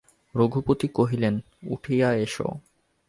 রঘুপতি 0.35 0.87
কহিলেন, 0.97 1.35
উঠিয়া 1.67 2.09
এস। 2.15 2.35